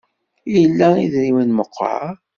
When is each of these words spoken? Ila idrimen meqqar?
Ila 0.61 0.89
idrimen 1.05 1.49
meqqar? 1.57 2.11